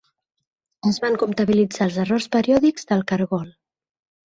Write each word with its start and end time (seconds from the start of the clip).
Es 0.91 0.97
van 1.03 1.17
comptabilitzar 1.25 1.85
els 1.89 2.01
errors 2.05 2.27
periòdics 2.39 2.91
del 2.95 3.07
cargol. 3.15 3.47